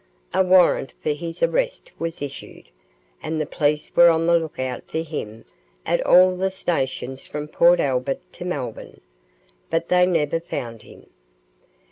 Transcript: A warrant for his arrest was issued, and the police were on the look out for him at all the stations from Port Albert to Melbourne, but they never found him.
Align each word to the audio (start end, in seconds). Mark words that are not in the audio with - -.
A 0.33 0.43
warrant 0.43 0.95
for 0.99 1.11
his 1.11 1.43
arrest 1.43 1.91
was 1.99 2.23
issued, 2.23 2.69
and 3.21 3.39
the 3.39 3.45
police 3.45 3.95
were 3.95 4.09
on 4.09 4.25
the 4.25 4.39
look 4.39 4.57
out 4.57 4.81
for 4.87 4.97
him 5.03 5.45
at 5.85 6.03
all 6.07 6.35
the 6.35 6.49
stations 6.49 7.27
from 7.27 7.47
Port 7.47 7.79
Albert 7.79 8.21
to 8.33 8.43
Melbourne, 8.43 9.01
but 9.69 9.89
they 9.89 10.07
never 10.07 10.39
found 10.39 10.81
him. 10.81 11.05